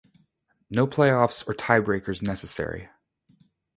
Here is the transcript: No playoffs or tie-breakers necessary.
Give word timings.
No 0.71 0.87
playoffs 0.87 1.47
or 1.47 1.53
tie-breakers 1.53 2.23
necessary. 2.23 2.89